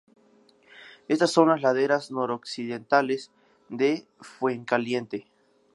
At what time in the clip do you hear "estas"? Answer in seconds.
1.07-1.29